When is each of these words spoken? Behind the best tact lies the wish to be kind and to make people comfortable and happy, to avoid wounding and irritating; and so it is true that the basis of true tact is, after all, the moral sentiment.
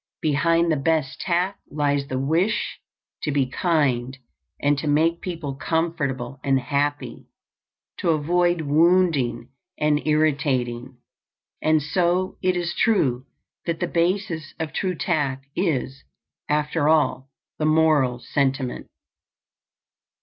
Behind 0.23 0.71
the 0.71 0.75
best 0.77 1.19
tact 1.21 1.59
lies 1.69 2.07
the 2.07 2.17
wish 2.17 2.79
to 3.21 3.31
be 3.31 3.45
kind 3.45 4.17
and 4.59 4.75
to 4.79 4.87
make 4.87 5.21
people 5.21 5.53
comfortable 5.53 6.39
and 6.43 6.59
happy, 6.59 7.27
to 7.97 8.09
avoid 8.09 8.61
wounding 8.61 9.49
and 9.77 10.01
irritating; 10.07 10.97
and 11.61 11.83
so 11.83 12.39
it 12.41 12.57
is 12.57 12.73
true 12.73 13.27
that 13.67 13.79
the 13.79 13.85
basis 13.85 14.55
of 14.59 14.73
true 14.73 14.95
tact 14.95 15.45
is, 15.55 16.03
after 16.49 16.89
all, 16.89 17.29
the 17.59 17.65
moral 17.65 18.17
sentiment. 18.17 18.87